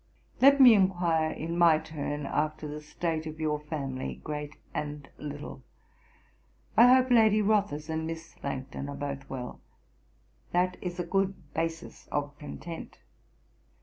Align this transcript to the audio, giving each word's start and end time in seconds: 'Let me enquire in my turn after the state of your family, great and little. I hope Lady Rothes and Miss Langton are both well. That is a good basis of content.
'Let 0.41 0.59
me 0.59 0.73
enquire 0.73 1.29
in 1.29 1.55
my 1.59 1.77
turn 1.77 2.25
after 2.25 2.67
the 2.67 2.81
state 2.81 3.27
of 3.27 3.39
your 3.39 3.59
family, 3.59 4.19
great 4.23 4.55
and 4.73 5.07
little. 5.19 5.61
I 6.75 6.91
hope 6.95 7.11
Lady 7.11 7.39
Rothes 7.43 7.87
and 7.87 8.07
Miss 8.07 8.35
Langton 8.43 8.89
are 8.89 8.95
both 8.95 9.29
well. 9.29 9.59
That 10.53 10.77
is 10.81 10.99
a 10.99 11.03
good 11.05 11.35
basis 11.53 12.07
of 12.07 12.35
content. 12.39 12.97